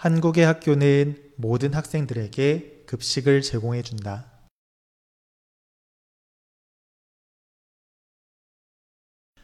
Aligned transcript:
한국의 0.00 0.46
학교는 0.46 1.34
모든 1.36 1.74
학생들에게 1.74 2.84
급식을 2.86 3.42
제공해 3.42 3.82
준다. 3.82 4.32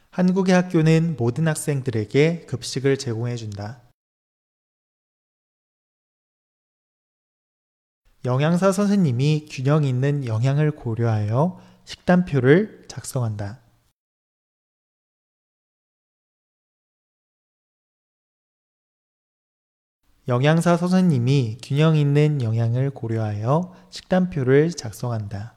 한국의 0.09 0.55
학교는 0.55 1.17
모든 1.19 1.47
학생들에게 1.47 2.47
급식을 2.47 2.97
제공해 2.97 3.37
준다. 3.37 3.83
영양사 8.25 8.73
선생님이 8.73 9.49
균형 9.51 9.85
있는 9.85 10.25
영양을 10.25 10.71
고려하여 10.71 11.61
식단표를 11.85 12.87
작성한다. 12.89 13.66
영양사 20.29 20.77
선생님이 20.77 21.59
균형 21.63 21.95
있는 21.95 22.43
영양을 22.43 22.91
고려하여 22.91 23.73
식단표를 23.91 24.73
작성한다. 24.73 25.55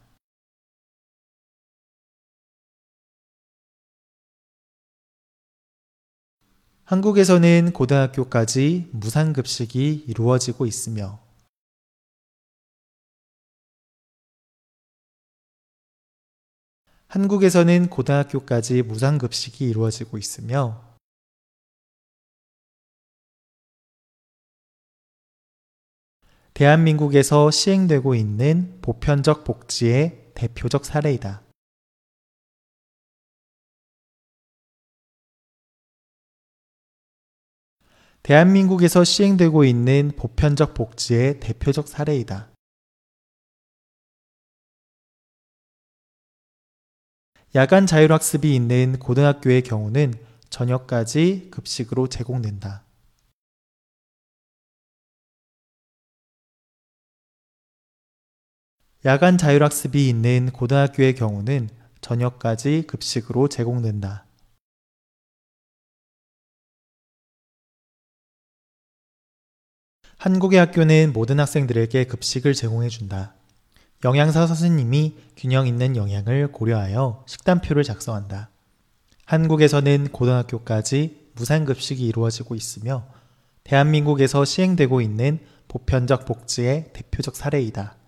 한국에서는 6.84 7.72
고등학교까지 7.72 8.90
무상급식이 8.92 10.04
이루어지고 10.06 10.66
있으며 10.66 11.20
한국에서는 17.08 17.90
고등학교까지 17.90 18.82
무상급식이 18.82 19.68
이루어지고 19.68 20.16
있으며 20.16 20.89
대한민국에서 26.60 27.50
시행되고 27.50 28.14
있는 28.14 28.82
보편적 28.82 29.44
복지의 29.44 30.32
대표적 30.34 30.84
사례이다. 30.84 31.42
대한민국에서 38.22 39.04
시행되고 39.04 39.64
있는 39.64 40.12
보편적 40.14 40.74
복지의 40.74 41.40
대표적 41.40 41.88
사례이다. 41.88 42.50
야간 47.54 47.86
자율학습이 47.86 48.54
있는 48.54 48.98
고등학교의 48.98 49.62
경우는 49.62 50.12
저녁까지 50.50 51.48
급식으로 51.50 52.08
제공된다. 52.08 52.84
야간 59.06 59.38
자율학습이 59.38 60.10
있는 60.10 60.50
고등학교의 60.52 61.14
경우는 61.14 61.70
저녁까지 62.02 62.84
급식으로 62.86 63.48
제공된다. 63.48 64.26
한국의 70.18 70.58
학교는 70.58 71.14
모든 71.14 71.40
학생들에게 71.40 72.04
급식을 72.04 72.52
제공해 72.52 72.90
준다. 72.90 73.32
영양사 74.04 74.46
선생님이 74.46 75.16
균형 75.34 75.66
있는 75.66 75.96
영양을 75.96 76.52
고려하여 76.52 77.24
식단표를 77.26 77.84
작성한다. 77.84 78.50
한국에서는 79.24 80.08
고등학교까지 80.08 81.30
무상급식이 81.36 82.06
이루어지고 82.06 82.54
있으며 82.54 83.06
대한민국에서 83.64 84.44
시행되고 84.44 85.00
있는 85.00 85.38
보편적 85.68 86.26
복지의 86.26 86.90
대표적 86.92 87.34
사례이다. 87.34 87.99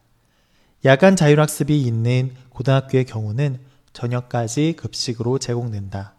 야간 0.85 1.15
자율학습이 1.15 1.81
있는 1.81 2.33
고등학교의 2.49 3.05
경우는 3.05 3.61
저녁까지 3.93 4.75
급식으로 4.77 5.39
제공된다. 5.39 6.17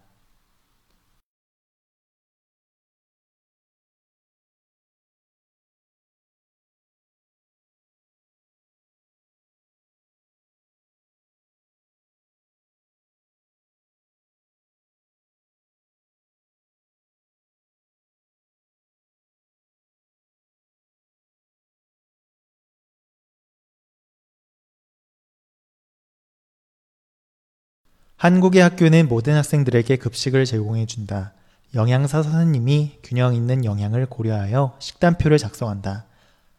한국의 28.23 28.61
학교는 28.61 29.09
모든 29.09 29.35
학생들에게 29.35 29.97
급식을 29.97 30.45
제공해 30.45 30.85
준다. 30.85 31.33
영양사 31.75 32.23
선생님이 32.23 32.99
균형 33.03 33.35
있는 33.35 33.65
영양을 33.65 34.05
고려하여 34.05 34.77
식단표를 34.79 35.37
작성한다. 35.37 36.05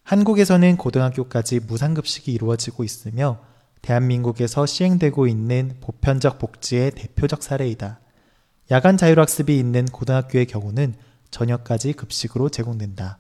한국에서는 0.03 0.77
고등학교까지 0.77 1.61
무상급식이 1.61 2.31
이루어지고 2.35 2.85
있으며 2.85 3.39
대한민국에서 3.81 4.67
시행되고 4.67 5.27
있는 5.27 5.77
보편적 5.81 6.39
복지의 6.39 6.91
대표적 6.91 7.43
사례이다. 7.43 7.99
야간 8.71 8.99
자율학습이 8.99 9.59
있는 9.59 9.87
고등학교의 9.87 10.45
경우는 10.45 10.93
저녁까지 11.31 11.95
급식으로 11.95 12.51
제공된다. 12.51 13.17